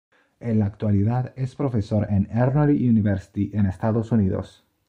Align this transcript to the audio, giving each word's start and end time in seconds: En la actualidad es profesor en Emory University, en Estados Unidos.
En 0.39 0.57
la 0.57 0.65
actualidad 0.65 1.31
es 1.35 1.53
profesor 1.55 2.07
en 2.09 2.27
Emory 2.31 2.89
University, 2.89 3.51
en 3.53 3.67
Estados 3.67 4.11
Unidos. 4.11 4.65